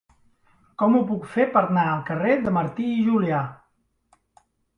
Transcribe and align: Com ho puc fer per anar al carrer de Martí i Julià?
Com 0.81 0.95
ho 0.99 1.01
puc 1.11 1.27
fer 1.33 1.45
per 1.57 1.63
anar 1.67 1.83
al 1.89 2.01
carrer 2.07 2.33
de 2.47 2.55
Martí 2.57 2.87
i 2.95 3.05
Julià? 3.11 3.45